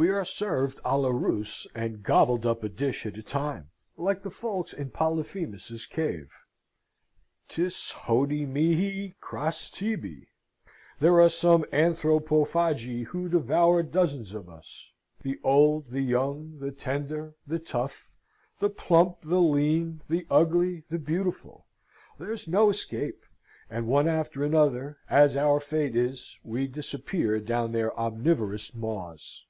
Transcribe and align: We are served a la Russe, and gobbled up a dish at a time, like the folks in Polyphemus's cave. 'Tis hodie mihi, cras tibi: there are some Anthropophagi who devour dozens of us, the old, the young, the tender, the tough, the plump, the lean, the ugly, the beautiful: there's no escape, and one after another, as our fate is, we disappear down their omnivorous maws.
We 0.00 0.10
are 0.10 0.24
served 0.24 0.78
a 0.84 0.96
la 0.96 1.08
Russe, 1.10 1.66
and 1.74 2.04
gobbled 2.04 2.46
up 2.46 2.62
a 2.62 2.68
dish 2.68 3.04
at 3.04 3.16
a 3.18 3.22
time, 3.24 3.70
like 3.96 4.22
the 4.22 4.30
folks 4.30 4.72
in 4.72 4.90
Polyphemus's 4.90 5.86
cave. 5.86 6.30
'Tis 7.48 7.90
hodie 7.90 8.46
mihi, 8.46 9.16
cras 9.20 9.68
tibi: 9.68 10.28
there 11.00 11.20
are 11.20 11.28
some 11.28 11.64
Anthropophagi 11.72 13.06
who 13.06 13.28
devour 13.28 13.82
dozens 13.82 14.34
of 14.34 14.48
us, 14.48 14.88
the 15.24 15.40
old, 15.42 15.88
the 15.90 16.00
young, 16.02 16.60
the 16.60 16.70
tender, 16.70 17.34
the 17.44 17.58
tough, 17.58 18.08
the 18.60 18.70
plump, 18.70 19.22
the 19.22 19.40
lean, 19.40 20.00
the 20.08 20.24
ugly, 20.30 20.84
the 20.90 20.98
beautiful: 21.00 21.66
there's 22.20 22.46
no 22.46 22.70
escape, 22.70 23.24
and 23.68 23.88
one 23.88 24.06
after 24.06 24.44
another, 24.44 24.98
as 25.10 25.36
our 25.36 25.58
fate 25.58 25.96
is, 25.96 26.38
we 26.44 26.68
disappear 26.68 27.40
down 27.40 27.72
their 27.72 27.92
omnivorous 27.98 28.72
maws. 28.76 29.44